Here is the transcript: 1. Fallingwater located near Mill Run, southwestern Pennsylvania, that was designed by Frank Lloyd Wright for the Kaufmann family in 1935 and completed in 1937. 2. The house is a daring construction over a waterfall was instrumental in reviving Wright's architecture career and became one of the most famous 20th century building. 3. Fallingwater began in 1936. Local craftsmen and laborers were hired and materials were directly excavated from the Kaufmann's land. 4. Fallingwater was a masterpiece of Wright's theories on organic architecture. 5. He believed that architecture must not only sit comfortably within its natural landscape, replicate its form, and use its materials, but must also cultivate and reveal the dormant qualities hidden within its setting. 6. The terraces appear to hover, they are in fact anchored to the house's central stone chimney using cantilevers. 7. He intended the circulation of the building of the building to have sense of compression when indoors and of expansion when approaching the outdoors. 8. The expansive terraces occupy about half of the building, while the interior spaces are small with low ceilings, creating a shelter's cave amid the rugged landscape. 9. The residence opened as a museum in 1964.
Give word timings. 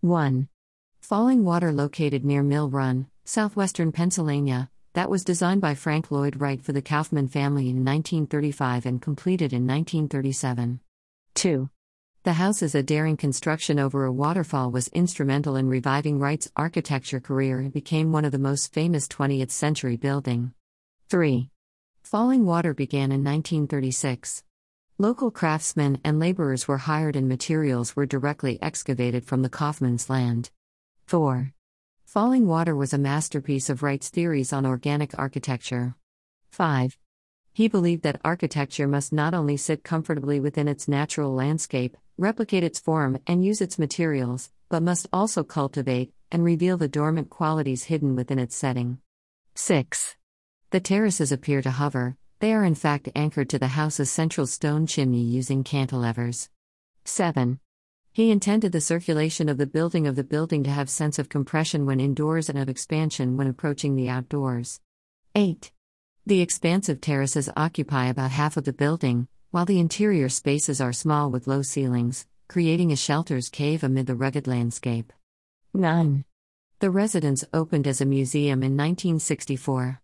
1. 0.00 0.48
Fallingwater 1.02 1.74
located 1.74 2.24
near 2.24 2.44
Mill 2.44 2.70
Run, 2.70 3.08
southwestern 3.24 3.90
Pennsylvania, 3.90 4.70
that 4.92 5.10
was 5.10 5.24
designed 5.24 5.60
by 5.60 5.74
Frank 5.74 6.12
Lloyd 6.12 6.40
Wright 6.40 6.62
for 6.62 6.72
the 6.72 6.80
Kaufmann 6.80 7.26
family 7.26 7.64
in 7.68 7.84
1935 7.84 8.86
and 8.86 9.02
completed 9.02 9.52
in 9.52 9.66
1937. 9.66 10.78
2. 11.34 11.68
The 12.22 12.32
house 12.34 12.62
is 12.62 12.76
a 12.76 12.82
daring 12.82 13.16
construction 13.16 13.80
over 13.80 14.04
a 14.04 14.12
waterfall 14.12 14.70
was 14.70 14.86
instrumental 14.88 15.56
in 15.56 15.68
reviving 15.68 16.20
Wright's 16.20 16.52
architecture 16.54 17.18
career 17.18 17.58
and 17.58 17.72
became 17.72 18.12
one 18.12 18.24
of 18.24 18.30
the 18.30 18.38
most 18.38 18.72
famous 18.72 19.08
20th 19.08 19.50
century 19.50 19.96
building. 19.96 20.52
3. 21.08 21.50
Fallingwater 22.04 22.74
began 22.74 23.10
in 23.10 23.24
1936. 23.24 24.44
Local 25.00 25.30
craftsmen 25.30 26.00
and 26.02 26.18
laborers 26.18 26.66
were 26.66 26.78
hired 26.78 27.14
and 27.14 27.28
materials 27.28 27.94
were 27.94 28.04
directly 28.04 28.60
excavated 28.60 29.24
from 29.24 29.42
the 29.42 29.48
Kaufmann's 29.48 30.10
land. 30.10 30.50
4. 31.06 31.52
Fallingwater 32.04 32.76
was 32.76 32.92
a 32.92 32.98
masterpiece 32.98 33.70
of 33.70 33.84
Wright's 33.84 34.08
theories 34.08 34.52
on 34.52 34.66
organic 34.66 35.16
architecture. 35.16 35.94
5. 36.50 36.98
He 37.52 37.68
believed 37.68 38.02
that 38.02 38.20
architecture 38.24 38.88
must 38.88 39.12
not 39.12 39.34
only 39.34 39.56
sit 39.56 39.84
comfortably 39.84 40.40
within 40.40 40.66
its 40.66 40.88
natural 40.88 41.32
landscape, 41.32 41.96
replicate 42.16 42.64
its 42.64 42.80
form, 42.80 43.20
and 43.24 43.44
use 43.44 43.60
its 43.60 43.78
materials, 43.78 44.50
but 44.68 44.82
must 44.82 45.06
also 45.12 45.44
cultivate 45.44 46.12
and 46.32 46.42
reveal 46.42 46.76
the 46.76 46.88
dormant 46.88 47.30
qualities 47.30 47.84
hidden 47.84 48.16
within 48.16 48.40
its 48.40 48.56
setting. 48.56 48.98
6. 49.54 50.16
The 50.70 50.80
terraces 50.80 51.30
appear 51.30 51.62
to 51.62 51.70
hover, 51.70 52.16
they 52.40 52.52
are 52.52 52.64
in 52.64 52.74
fact 52.74 53.08
anchored 53.16 53.48
to 53.50 53.58
the 53.58 53.68
house's 53.68 54.10
central 54.10 54.46
stone 54.46 54.86
chimney 54.86 55.22
using 55.22 55.64
cantilevers. 55.64 56.48
7. 57.04 57.58
He 58.12 58.30
intended 58.30 58.72
the 58.72 58.80
circulation 58.80 59.48
of 59.48 59.58
the 59.58 59.66
building 59.66 60.06
of 60.06 60.16
the 60.16 60.24
building 60.24 60.64
to 60.64 60.70
have 60.70 60.90
sense 60.90 61.18
of 61.18 61.28
compression 61.28 61.86
when 61.86 62.00
indoors 62.00 62.48
and 62.48 62.58
of 62.58 62.68
expansion 62.68 63.36
when 63.36 63.46
approaching 63.46 63.96
the 63.96 64.08
outdoors. 64.08 64.80
8. 65.34 65.72
The 66.26 66.40
expansive 66.40 67.00
terraces 67.00 67.48
occupy 67.56 68.06
about 68.06 68.32
half 68.32 68.56
of 68.56 68.64
the 68.64 68.72
building, 68.72 69.28
while 69.50 69.64
the 69.64 69.80
interior 69.80 70.28
spaces 70.28 70.80
are 70.80 70.92
small 70.92 71.30
with 71.30 71.46
low 71.46 71.62
ceilings, 71.62 72.26
creating 72.48 72.92
a 72.92 72.96
shelter's 72.96 73.48
cave 73.48 73.82
amid 73.82 74.06
the 74.06 74.14
rugged 74.14 74.46
landscape. 74.46 75.12
9. 75.72 76.24
The 76.80 76.90
residence 76.90 77.44
opened 77.54 77.86
as 77.86 78.02
a 78.02 78.04
museum 78.04 78.62
in 78.62 78.76
1964. 78.76 79.96